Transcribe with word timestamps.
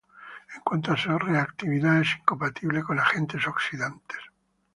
En 0.55 0.61
cuanto 0.61 0.91
a 0.93 0.97
su 0.97 1.15
reactividad, 1.19 2.01
es 2.01 2.15
incompatible 2.19 2.81
con 2.81 2.97
agentes 2.97 3.45
oxidantes. 3.45 4.17